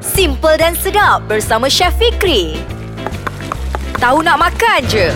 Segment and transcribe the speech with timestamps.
[0.00, 2.56] Simple dan sedap bersama Chef Fikri.
[4.00, 5.12] Tahu nak makan je.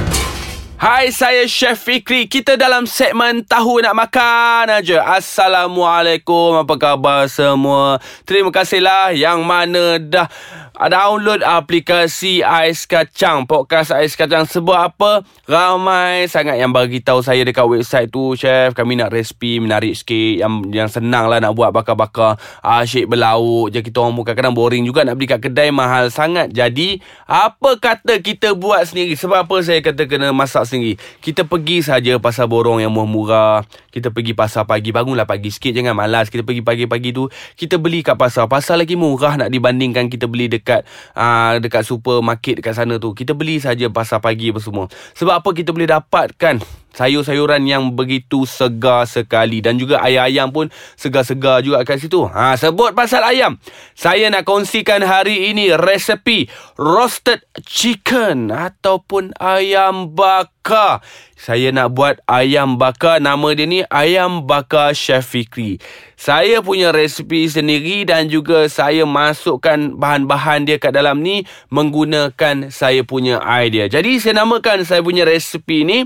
[0.77, 2.29] Hai, saya Chef Fikri.
[2.29, 5.01] Kita dalam segmen Tahu Nak Makan aja.
[5.17, 6.61] Assalamualaikum.
[6.61, 7.97] Apa khabar semua?
[8.29, 10.29] Terima kasihlah yang mana dah
[10.75, 14.43] download aplikasi Ais Kacang Podcast Ais Kacang.
[14.43, 15.23] Sebab apa?
[15.47, 18.75] Ramai sangat yang bagi tahu saya Dekat website tu Chef.
[18.75, 22.43] Kami nak resipi Menarik sikit Yang yang senang lah Nak buat bakar-bakar.
[22.67, 26.51] Asyik berlauk je Kita orang kadang-kadang boring juga Nak beli kat kedai Mahal sangat.
[26.51, 26.99] Jadi
[27.31, 29.15] Apa kata kita buat sendiri?
[29.15, 30.99] Sebab apa saya kata Kena masak sendiri?
[31.23, 33.63] Kita pergi saja Pasar borong yang murah-murah.
[33.95, 36.35] Kita pergi pasar pagi Bangunlah pagi sikit Jangan malas.
[36.35, 38.51] Kita pergi pagi-pagi tu Kita beli kat pasar.
[38.51, 43.13] Pasar lagi murah Nak dibandingkan kita beli dekat dekat uh, dekat supermarket dekat sana tu.
[43.13, 44.89] Kita beli saja pasar pagi apa semua.
[45.13, 51.61] Sebab apa kita boleh dapatkan sayur-sayuran yang begitu segar sekali dan juga ayam-ayam pun segar-segar
[51.61, 52.25] juga kat situ.
[52.31, 53.59] Ha sebut pasal ayam.
[53.99, 56.47] Saya nak kongsikan hari ini resepi
[56.79, 61.03] roasted chicken ataupun ayam bakar.
[61.35, 65.83] Saya nak buat ayam bakar nama dia ni ayam bakar Chef Fikri.
[66.15, 73.05] Saya punya resepi sendiri dan juga saya masukkan bahan-bahan dia kat dalam ni menggunakan saya
[73.05, 73.91] punya idea.
[73.93, 75.99] Jadi saya namakan saya punya resepi ni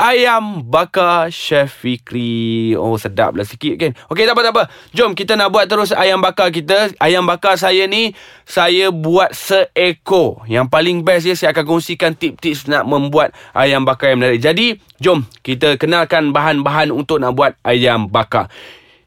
[0.00, 2.72] Ayam bakar Chef Fikri.
[2.72, 3.92] Oh, sedap lah sikit kan.
[4.08, 4.64] Okey, tak apa, tak apa.
[4.96, 6.88] Jom kita nak buat terus ayam bakar kita.
[6.96, 8.16] Ayam bakar saya ni,
[8.48, 10.48] saya buat seekor.
[10.48, 14.40] Yang paling best dia, saya akan kongsikan tips-tips nak membuat ayam bakar yang menarik.
[14.40, 18.48] Jadi, jom kita kenalkan bahan-bahan untuk nak buat ayam bakar.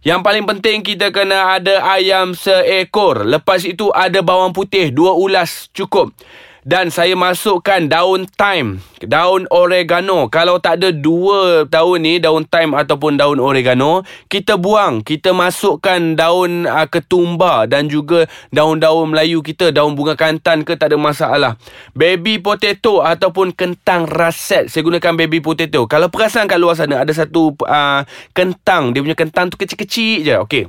[0.05, 3.25] Yang paling penting kita kena ada ayam seekor.
[3.25, 6.13] Lepas itu ada bawang putih, dua ulas cukup
[6.64, 10.31] dan saya masukkan daun thyme, daun oregano.
[10.31, 15.03] Kalau tak ada dua daun ni, daun thyme ataupun daun oregano, kita buang.
[15.03, 20.95] Kita masukkan daun uh, ketumbar dan juga daun-daun Melayu kita, daun bunga kantan ke tak
[20.95, 21.59] ada masalah.
[21.91, 24.72] Baby potato ataupun kentang raset.
[24.72, 25.84] Saya gunakan baby potato.
[25.86, 30.35] Kalau perasan kat luar sana ada satu uh, kentang, dia punya kentang tu kecil-kecil je.
[30.40, 30.63] Okey.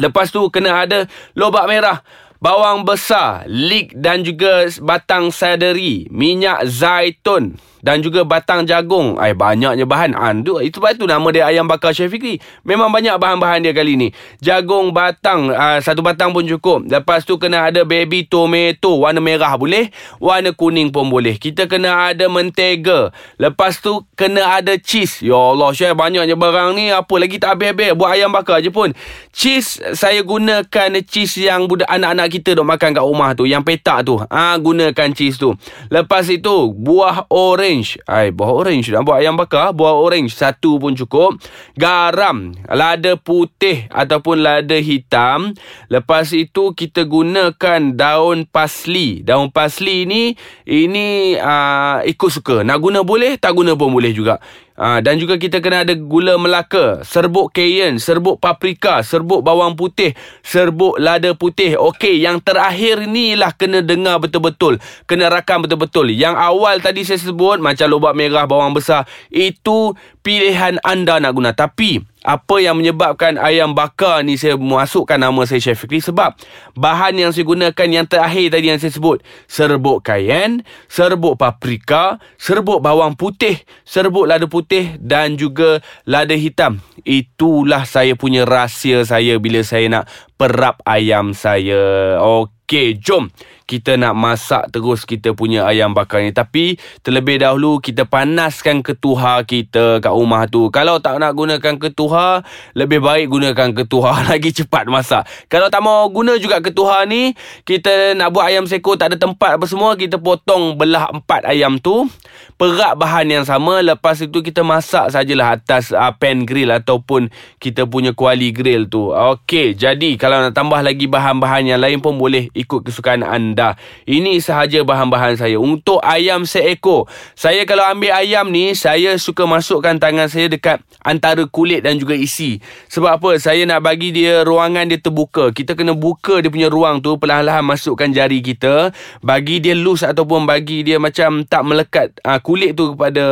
[0.00, 1.04] Lepas tu kena ada
[1.36, 2.00] lobak merah
[2.42, 9.18] bawang besar, leek dan juga batang seledri, minyak zaitun dan juga batang jagung.
[9.18, 10.14] Ai banyaknya bahan.
[10.14, 12.38] Andu itu sebab itu nama dia ayam bakar Chef Fikri.
[12.62, 14.08] Memang banyak bahan-bahan dia kali ni.
[14.38, 16.86] Jagung batang uh, satu batang pun cukup.
[16.86, 19.90] Lepas tu kena ada baby tomato warna merah boleh,
[20.22, 21.34] warna kuning pun boleh.
[21.36, 23.10] Kita kena ada mentega.
[23.36, 25.26] Lepas tu kena ada cheese.
[25.26, 26.94] Ya Allah, Chef banyaknya barang ni.
[26.94, 28.94] Apa lagi tak habis-habis buat ayam bakar je pun.
[29.34, 34.08] Cheese saya gunakan cheese yang budak anak-anak kita duk makan kat rumah tu, yang petak
[34.08, 34.16] tu.
[34.16, 35.52] Ha, gunakan cheese tu.
[35.92, 38.00] Lepas itu buah orange orange.
[38.08, 41.36] Ai, buah orange nak buat ayam bakar, buah orange satu pun cukup.
[41.76, 45.52] Garam, lada putih ataupun lada hitam.
[45.92, 49.20] Lepas itu kita gunakan daun pasli.
[49.20, 50.32] Daun pasli ni
[50.64, 52.56] ini uh, ikut suka.
[52.64, 54.40] Nak guna boleh, tak guna pun boleh juga.
[54.72, 60.16] Ha, dan juga kita kena ada gula melaka, serbuk cayenne, serbuk paprika, serbuk bawang putih,
[60.40, 61.76] serbuk lada putih.
[61.76, 64.80] Okey, yang terakhir ni lah kena dengar betul-betul.
[65.04, 66.08] Kena rakam betul-betul.
[66.16, 69.04] Yang awal tadi saya sebut macam lobak merah, bawang besar.
[69.28, 69.92] Itu
[70.24, 71.52] pilihan anda nak guna.
[71.52, 76.38] Tapi apa yang menyebabkan ayam bakar ni saya masukkan nama saya Chef Fikri sebab
[76.78, 82.78] bahan yang saya gunakan yang terakhir tadi yang saya sebut serbuk cayenne, serbuk paprika, serbuk
[82.78, 86.78] bawang putih, serbuk lada putih dan juga lada hitam.
[87.02, 90.04] Itulah saya punya rahsia saya bila saya nak
[90.38, 92.16] perap ayam saya.
[92.22, 93.34] Okey, jom
[93.64, 96.34] kita nak masak terus kita punya ayam bakar ni.
[96.34, 100.68] Tapi terlebih dahulu kita panaskan ketuha kita kat rumah tu.
[100.74, 102.42] Kalau tak nak gunakan ketuha,
[102.74, 105.28] lebih baik gunakan ketuha lagi cepat masak.
[105.46, 109.60] Kalau tak mau guna juga ketuha ni, kita nak buat ayam seko tak ada tempat
[109.60, 112.08] apa semua, kita potong belah empat ayam tu.
[112.56, 117.28] Perak bahan yang sama, lepas itu kita masak sajalah atas uh, pan grill ataupun
[117.58, 119.10] kita punya kuali grill tu.
[119.10, 123.76] Okey, jadi kalau nak tambah lagi bahan-bahan yang lain pun boleh ikut kesukaan anda dah.
[124.08, 125.60] Ini sahaja bahan-bahan saya.
[125.60, 127.10] Untuk ayam seekor.
[127.36, 132.16] Saya kalau ambil ayam ni, saya suka masukkan tangan saya dekat antara kulit dan juga
[132.16, 132.62] isi.
[132.88, 133.30] Sebab apa?
[133.36, 135.50] Saya nak bagi dia ruangan dia terbuka.
[135.52, 138.94] Kita kena buka dia punya ruang tu, perlahan-lahan masukkan jari kita.
[139.20, 143.24] Bagi dia loose ataupun bagi dia macam tak melekat uh, kulit tu kepada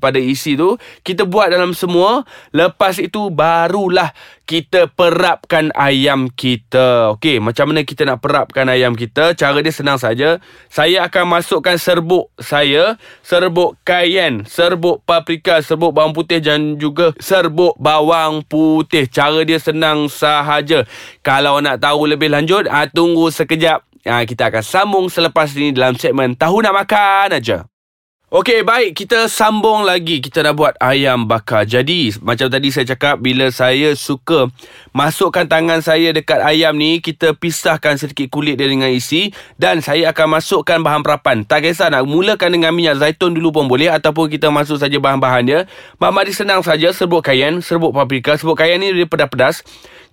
[0.00, 0.74] pada isi tu.
[1.04, 2.24] Kita buat dalam semua.
[2.50, 4.10] Lepas itu barulah
[4.46, 7.12] kita perapkan ayam kita.
[7.18, 9.34] Okey, macam mana kita nak perapkan ayam kita?
[9.36, 10.40] Cara dia senang saja.
[10.72, 17.76] Saya akan masukkan serbuk saya, serbuk cayenne, serbuk paprika, serbuk bawang putih dan juga serbuk
[17.76, 19.04] bawang putih.
[19.06, 20.88] Cara dia senang sahaja.
[21.20, 23.84] Kalau nak tahu lebih lanjut, ah, tunggu sekejap.
[24.08, 27.66] Ah, kita akan sambung selepas ini dalam segmen Tahu Nak Makan aja.
[28.26, 28.98] Okey, baik.
[28.98, 30.18] Kita sambung lagi.
[30.18, 31.62] Kita dah buat ayam bakar.
[31.62, 34.50] Jadi, macam tadi saya cakap, bila saya suka
[34.90, 39.30] masukkan tangan saya dekat ayam ni, kita pisahkan sedikit kulit dia dengan isi
[39.62, 41.46] dan saya akan masukkan bahan perapan.
[41.46, 45.42] Tak kisah nak mulakan dengan minyak zaitun dulu pun boleh ataupun kita masuk saja bahan-bahan
[45.46, 45.60] dia.
[46.02, 46.90] Bahan-bahan dia senang saja.
[46.90, 48.34] Serbuk cayenne, serbuk paprika.
[48.34, 49.62] Serbuk cayenne ni dia pedas-pedas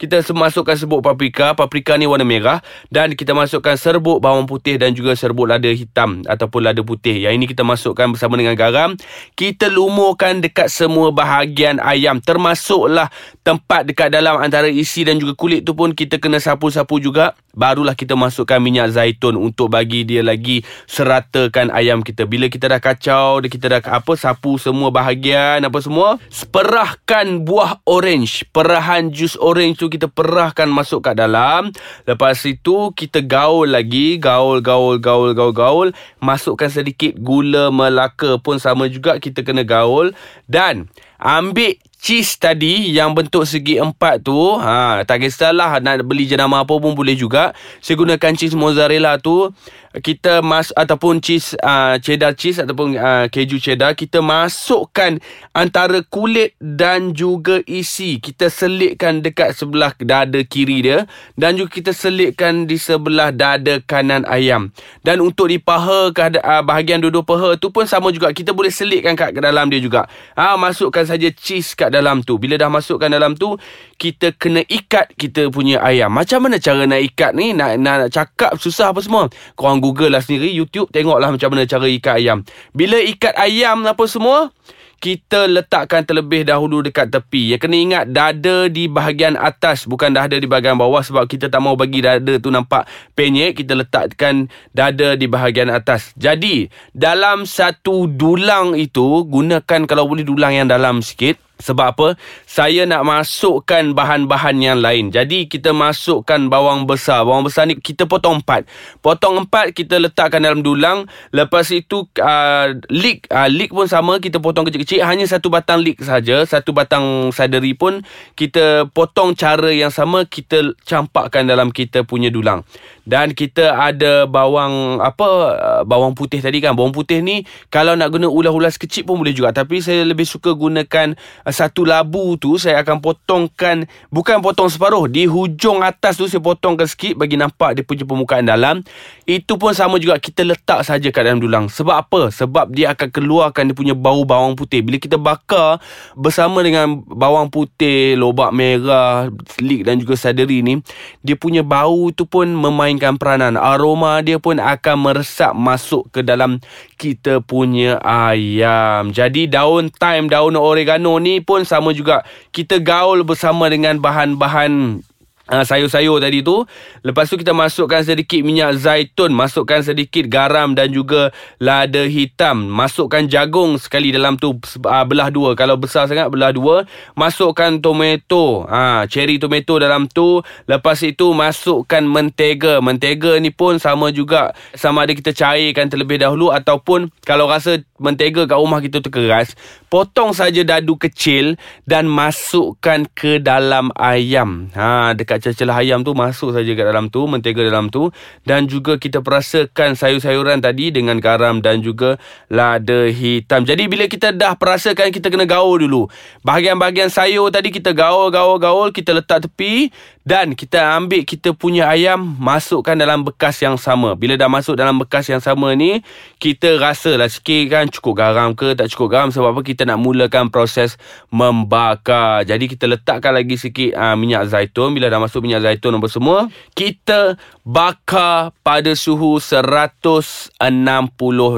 [0.03, 4.91] kita masukkan serbuk paprika paprika ni warna merah dan kita masukkan serbuk bawang putih dan
[4.91, 8.99] juga serbuk lada hitam ataupun lada putih yang ini kita masukkan bersama dengan garam
[9.39, 12.19] kita lumurkan dekat semua bahagian ayam.
[12.19, 13.09] Termasuklah
[13.41, 17.37] tempat dekat dalam antara isi dan juga kulit tu pun kita kena sapu-sapu juga.
[17.53, 22.25] Barulah kita masukkan minyak zaitun untuk bagi dia lagi seratakan ayam kita.
[22.25, 26.17] Bila kita dah kacau kita dah apa sapu semua bahagian apa semua
[26.49, 28.41] perahkan buah orange.
[28.49, 31.69] Perahan jus orange tu kita perahkan masuk kat dalam.
[32.09, 35.87] Lepas itu kita gaul lagi gaul gaul gaul gaul gaul.
[36.17, 40.17] Masukkan sedikit gula melaka pun sama juga kita kena gaul.
[40.49, 40.89] Dan
[41.23, 46.75] ambil cheese tadi yang bentuk segi empat tu ha tak kisahlah nak beli jenama apa
[46.75, 47.55] pun boleh juga.
[47.79, 49.55] Saya gunakan cheese mozzarella tu.
[49.93, 55.21] Kita mas ataupun cheese uh, cheddar cheese ataupun uh, keju cheddar kita masukkan
[55.53, 58.17] antara kulit dan juga isi.
[58.17, 61.05] Kita selitkan dekat sebelah dada kiri dia
[61.37, 64.73] dan juga kita selitkan di sebelah dada kanan ayam.
[65.05, 68.33] Dan untuk di paha uh, bahagian dua-dua paha tu pun sama juga.
[68.33, 70.09] Kita boleh selitkan kat dalam dia juga.
[70.33, 72.41] Ha, masukkan saja cheese kat dalam tu.
[72.41, 73.53] Bila dah masukkan dalam tu
[74.01, 76.09] kita kena ikat kita punya ayam.
[76.09, 77.53] Macam mana cara nak ikat ni?
[77.53, 79.29] Nak nak, nak cakap susah apa semua?
[79.53, 82.41] Korang google lah sendiri YouTube tengoklah macam mana cara ikat ayam.
[82.73, 84.49] Bila ikat ayam apa semua
[84.99, 87.53] kita letakkan terlebih dahulu dekat tepi.
[87.53, 91.61] Yang kena ingat dada di bahagian atas bukan dada di bahagian bawah sebab kita tak
[91.61, 93.61] mau bagi dada tu nampak penyek.
[93.61, 96.11] Kita letakkan dada di bahagian atas.
[96.17, 101.52] Jadi dalam satu dulang itu gunakan kalau boleh dulang yang dalam sikit.
[101.63, 102.07] Sebab apa?
[102.43, 105.15] Saya nak masukkan bahan-bahan yang lain.
[105.15, 107.23] Jadi kita masukkan bawang besar.
[107.23, 108.67] Bawang besar ni kita potong empat.
[108.99, 111.07] Potong empat kita letakkan dalam dulang.
[111.31, 113.31] Lepas itu uh, leek.
[113.31, 115.07] Uh, leek pun sama kita potong kecil-kecil.
[115.07, 116.43] Hanya satu batang leek saja.
[116.43, 118.03] Satu batang sadari pun
[118.35, 120.27] kita potong cara yang sama.
[120.27, 122.67] Kita campakkan dalam kita punya dulang.
[123.03, 126.75] Dan kita ada bawang apa uh, bawang putih tadi kan.
[126.75, 129.51] Bawang putih ni kalau nak guna ulas-ulas kecil pun boleh juga.
[129.51, 131.15] Tapi saya lebih suka gunakan
[131.49, 136.87] satu labu tu saya akan potongkan bukan potong separuh di hujung atas tu saya potongkan
[136.87, 138.79] sikit bagi nampak dia punya permukaan dalam
[139.27, 143.09] itu pun sama juga kita letak saja kat dalam dulang sebab apa sebab dia akan
[143.11, 145.79] keluarkan dia punya bau bawang putih bila kita bakar
[146.15, 150.79] bersama dengan bawang putih lobak merah slik dan juga saderi ni
[151.23, 153.55] dia punya bau tu pun memainkan peranan.
[153.55, 156.59] Aroma dia pun akan meresap masuk ke dalam
[156.97, 159.13] kita punya ayam.
[159.13, 162.25] Jadi daun thyme daun oregano ni pun sama juga.
[162.49, 165.03] Kita gaul bersama dengan bahan-bahan
[165.49, 166.63] uh, sayur-sayur tadi tu.
[167.03, 172.69] Lepas tu kita masukkan sedikit minyak zaitun masukkan sedikit garam dan juga lada hitam.
[172.69, 175.57] Masukkan jagung sekali dalam tu uh, belah dua.
[175.57, 176.87] Kalau besar sangat belah dua.
[177.17, 178.67] Masukkan tomato.
[178.69, 180.39] Uh, cherry tomato dalam tu.
[180.69, 182.79] Lepas itu masukkan mentega.
[182.79, 184.53] Mentega ni pun sama juga.
[184.77, 189.55] Sama ada kita cairkan terlebih dahulu ataupun kalau rasa mentega kat rumah kita tu keras
[189.87, 191.55] potong saja dadu kecil
[191.87, 194.73] dan masukkan ke dalam ayam.
[194.75, 198.13] Ha dekat dekat celah-celah ayam tu masuk saja kat dalam tu mentega dalam tu
[198.45, 202.21] dan juga kita perasakan sayur-sayuran tadi dengan garam dan juga
[202.53, 203.65] lada hitam.
[203.65, 206.05] Jadi bila kita dah perasakan kita kena gaul dulu.
[206.45, 209.89] Bahagian-bahagian sayur tadi kita gaul gaul gaul kita letak tepi
[210.21, 214.13] dan kita ambil kita punya ayam masukkan dalam bekas yang sama.
[214.13, 216.05] Bila dah masuk dalam bekas yang sama ni
[216.37, 220.53] kita rasalah sikit kan cukup garam ke tak cukup garam sebab apa kita nak mulakan
[220.53, 221.01] proses
[221.33, 222.45] membakar.
[222.45, 226.51] Jadi kita letakkan lagi sikit uh, minyak zaitun bila dah masuk minyak zaitun apa semua
[226.73, 230.59] kita bakar pada suhu 160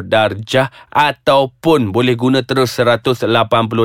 [0.03, 3.25] darjah ataupun boleh guna terus 180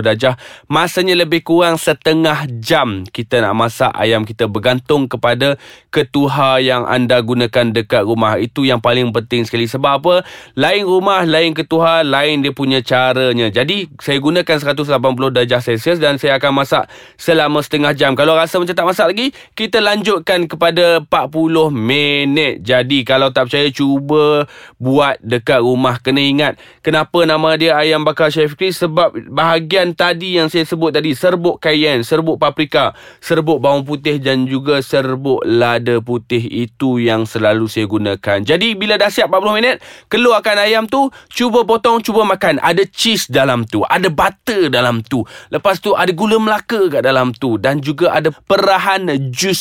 [0.03, 0.35] darjah.
[0.67, 5.55] Masanya lebih kurang setengah jam kita nak masak ayam kita bergantung kepada
[5.95, 8.41] ketuha yang anda gunakan dekat rumah.
[8.41, 9.71] Itu yang paling penting sekali.
[9.71, 10.15] Sebab apa?
[10.59, 13.47] Lain rumah lain ketuha lain dia punya caranya.
[13.55, 14.99] Jadi saya gunakan 180
[15.31, 18.19] darjah celsius dan saya akan masak selama setengah jam.
[18.19, 22.67] Kalau rasa macam tak masak lagi kita kita lanjutkan kepada 40 minit.
[22.67, 24.51] Jadi kalau tak percaya cuba
[24.83, 26.03] buat dekat rumah.
[26.03, 30.91] Kena ingat kenapa nama dia ayam bakar Chef Chris sebab bahagian tadi yang saya sebut
[30.91, 37.23] tadi serbuk cayenne, serbuk paprika, serbuk bawang putih dan juga serbuk lada putih itu yang
[37.23, 38.43] selalu saya gunakan.
[38.43, 39.79] Jadi bila dah siap 40 minit,
[40.11, 42.59] keluarkan ayam tu, cuba potong, cuba makan.
[42.59, 45.23] Ada cheese dalam tu, ada butter dalam tu.
[45.55, 49.07] Lepas tu ada gula melaka kat dalam tu dan juga ada perahan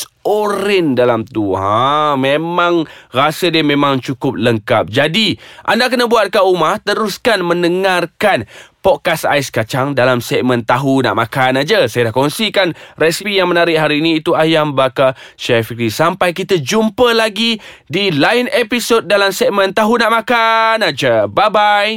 [0.00, 1.52] jus oren dalam tu.
[1.52, 4.88] Ha, memang rasa dia memang cukup lengkap.
[4.88, 5.36] Jadi,
[5.68, 8.48] anda kena buat kat rumah, teruskan mendengarkan
[8.80, 11.84] podcast ais kacang dalam segmen tahu nak makan aja.
[11.84, 15.92] Saya dah kongsikan resipi yang menarik hari ini itu ayam bakar Chef Fikri.
[15.92, 21.28] Sampai kita jumpa lagi di lain episod dalam segmen tahu nak makan aja.
[21.28, 21.92] Bye bye.